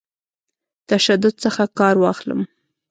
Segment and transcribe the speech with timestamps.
[0.89, 2.39] تشدد څخه کار واخلم.